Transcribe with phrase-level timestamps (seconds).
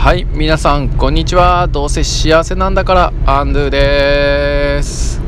[0.00, 1.68] はい皆さんこんにちは。
[1.68, 5.20] どうせ幸せなんだからアンドゥです、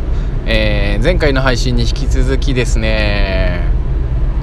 [0.47, 3.69] えー、前回の配信に引き続きですね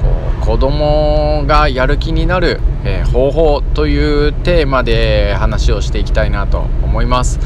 [0.03, 0.07] こ
[0.39, 7.39] う子供がやる気になる、えー、方法というテーマで話をしていきたいなと思います、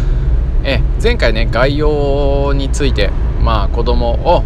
[0.65, 3.11] えー、前回ね概要について
[3.41, 4.43] まあ子供を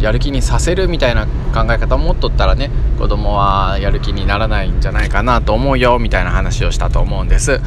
[0.00, 7.60] やる気にさせるみたいな考え方を持っとったらね子供はやる気にならないんじゃないかなと思うよみたいな話をしたと思うんです。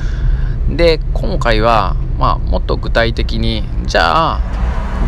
[0.70, 4.42] で今回はまあもっと具体的にじゃあ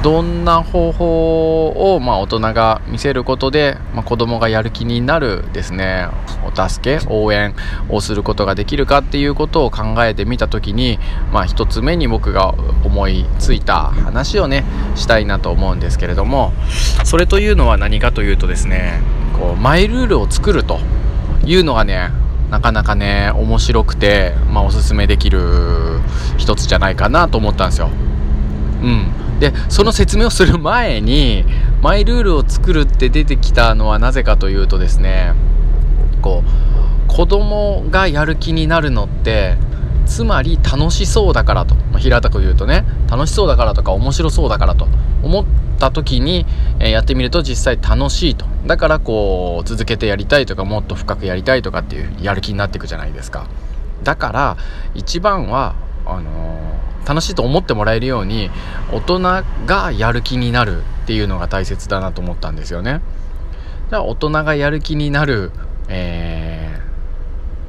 [0.04, 6.08] どんな方法を、まあ、大人が見せることで、まあ、子供がやる気になるですね
[6.46, 7.56] お助け応援
[7.90, 11.00] をすることができるかっていうことを考えてみた時に、
[11.32, 14.64] まあ、1つ目に僕が思いついた話をね
[14.96, 16.54] したいなと思うんですけれども
[17.04, 19.02] それというのは何かというとですね
[19.40, 20.80] こうマイルールを作ると
[21.46, 22.10] いうのがね
[22.50, 26.00] なかなかね面白くて、まあ、おすすめできる
[26.38, 27.90] 一つじゃないかなと思ったんですよ。
[28.82, 29.40] うん。
[29.40, 31.44] でその説明をする前に
[31.82, 35.34] マイルールを作るって出てきたのはなぜかというとですね
[36.22, 39.58] こう子供がやる気になるのって
[40.06, 44.88] つまり楽しそうだからと、まあ、平たく言うとね楽しそうだからとか面白そうだからと。
[45.26, 45.46] 思っ
[45.80, 46.46] た時に、
[46.80, 48.46] えー、やってみると実際楽しいと。
[48.68, 53.48] だからこう続けてやりたいとかもっと深くやりたいとかっていうやる気になっていくじゃないですか。
[54.04, 54.58] だから
[54.94, 58.50] 一番はあのー楽しいと思ってもらえるように
[58.92, 59.20] 大人
[59.66, 63.02] がやる気になるっていうのが大切だなと思ったんですよね。
[63.90, 65.52] じゃあ大人がやる気になる、
[65.88, 66.80] え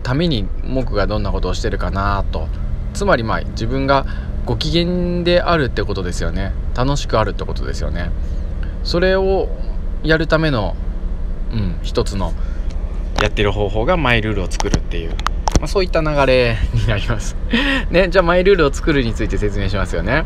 [0.03, 2.49] ー、ために僕がどんなことをしてるかなと。
[2.95, 4.07] つまりまあ自分が
[4.47, 6.53] ご機嫌であるってことですよね。
[6.75, 8.11] 楽しくあるってことですよね。
[8.85, 9.49] それを
[10.03, 10.77] やるための、
[11.53, 12.33] うん、一つの
[13.21, 15.15] やってる方法がマイルールを作るっていう。
[15.59, 17.37] まあ、そういった流れになります
[17.91, 20.25] ね、じゃあマイルールを作るについて説明しますよね。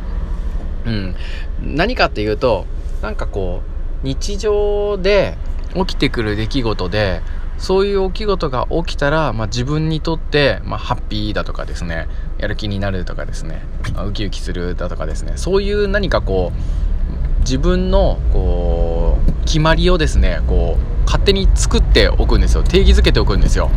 [0.86, 1.14] うん。
[1.62, 2.67] 何かっていうと、
[3.02, 3.63] なんかこ
[4.02, 5.36] う、日常で
[5.74, 7.20] 起きてくる出来事で、
[7.58, 12.08] そういう起き事が起きたら、まあ、自分にとって、まあ、ハッピーだとかですね、
[12.39, 13.62] やる気になるとかですね、
[13.95, 22.62] まウキウキするだとかですね、そういう何かこう、自分の、こう、決まりをですね、こう、勝手に作っておくんですよ。
[22.62, 23.70] 定義づけておくんですよ。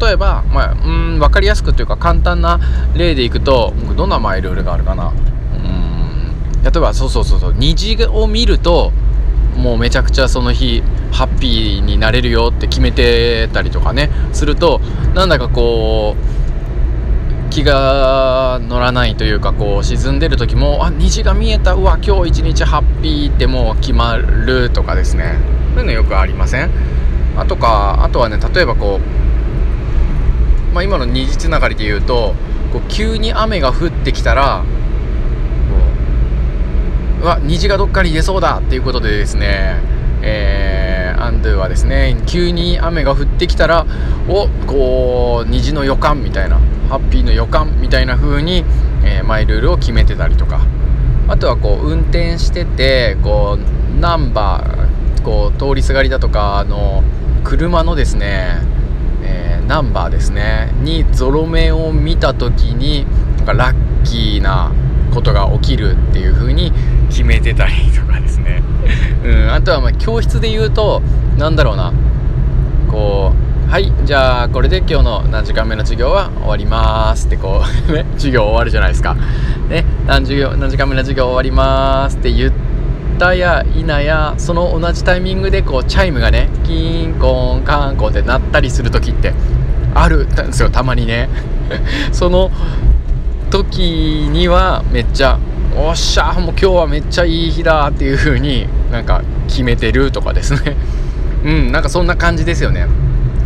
[0.00, 2.60] 例えば、まあ、うん分かりやすくというか簡単な
[2.94, 5.08] 例でいくとどんなマイルールがあるかな。
[5.08, 8.92] うん例えばそうそうそうそう虹を見ると
[9.56, 14.80] もうめちゃくちゃその日ハッピーになれるよって決めてたりとかねすると
[15.14, 25.34] なんだかこう気が乗らないというかこう沈んでる時もあ虹が見えたうわ今日一日ハッピーってもう決まるとかですね。
[25.74, 26.70] そういうのよくありません？
[27.36, 29.21] あとかあとはね例えばこう
[30.72, 32.34] まあ、今の二次つながりで言うと
[32.72, 34.64] こう急に雨が降ってきたら
[37.20, 39.80] うわ虹がどっかに出そうだっていうことでですね
[40.24, 43.86] えー、アンドゥはですね急に雨が降ってきたら
[44.28, 48.64] おこう虹の予感みたいなハッピーの予感みたいな風に、
[49.04, 50.60] えー、マイルールを決めてたりとか。
[51.28, 57.02] あとはこう運転しててこうナンバーこう通りすがりだとかあの
[57.44, 58.58] 車のですね
[59.72, 60.70] ナンバーですね。
[60.82, 63.06] にゾロ目を見た時に
[63.38, 64.70] なんかラッキーな
[65.14, 66.74] ことが起きるっていう風に
[67.08, 68.62] 決めてたりとかですね。
[69.24, 71.00] うんあとはまあ教室で言うと
[71.38, 71.90] 何だろうな。
[72.90, 73.32] こ
[73.66, 79.16] うはいじゃあこれで今日の何時間目の授業は終わりますってこう 授業終わるじゃないですか。
[79.70, 82.52] ね何授業何時間目の授業終わりますって言っ
[83.18, 89.32] たや否やその同じタイミングでこうチャイムがねキンコンカンコンって鳴ったりする時って
[89.94, 91.28] あるんですよたまにね。
[92.12, 92.50] その
[93.50, 95.38] 時にはめっちゃ
[95.76, 100.76] 「おっしゃもう今日はめっちゃいい日だ」っていう風になんか決めてるとかですね。
[101.44, 102.86] うんなんかそんな感じですよね。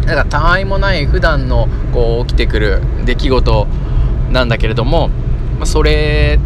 [0.03, 3.67] だからたわいもない普段のこう起きてくる出来事
[4.31, 5.09] なんだけれども、
[5.59, 6.39] まあ、それ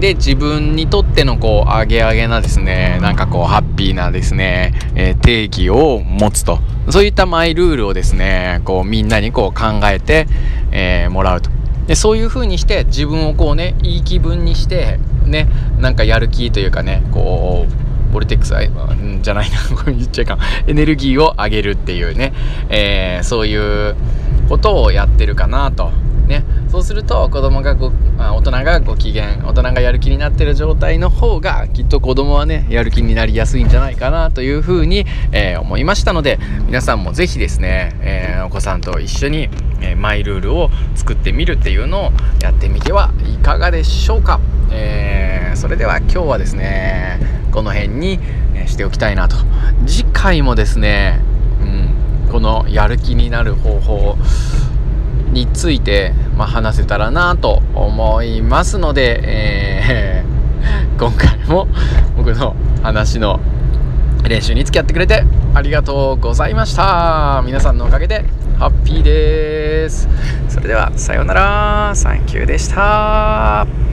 [0.00, 6.58] で自分にとってのこうアゲアゲなですねなんかこうハッピーなですね、えー、定義を持つと。
[6.88, 10.26] そういったマイルールをですねこうみんなにこう考えて、
[10.72, 11.50] えー、もらうと。
[11.86, 15.48] でそういう風にして自分をこうねいい気分にしてね
[15.78, 18.54] なんかやる気というかねこうボルテックス
[19.22, 20.38] じゃないな これ言っちゃいかん。
[20.66, 22.32] エネルギーを上げるっていうね、
[22.70, 23.96] えー、そういう
[24.48, 25.92] ことをやってるかなと。
[26.30, 26.44] ね。
[26.70, 39.48] そうすると子供がご大人がご機嫌大人がやる気になってる状態の方がきっと子供はねやる気になりやすいんじゃないかなというふうに、えー、思いましたので皆さんも是非ですね、えー、お子さんと一緒に、
[39.80, 44.40] えー、マイルールを作ってみるっていうのをやってみてはいかがでしょうか、
[44.70, 47.18] えそれでは今日はですね
[47.52, 48.20] この辺に
[48.66, 49.36] しておきたいなと。
[49.86, 51.20] 次回もですね、
[51.60, 54.16] うん、このやる気になる方法
[55.32, 61.68] について、まあ、話せたらなと思いますので、えー、今回も
[62.16, 63.40] 僕の話の
[64.24, 65.24] 練習に付き合ってくれて
[65.54, 67.42] ありがとうございました。
[67.44, 68.24] 皆さんのおかげで
[68.58, 70.08] ハッピーです。
[70.48, 71.92] それではさようなら。
[71.94, 73.89] サンキューでした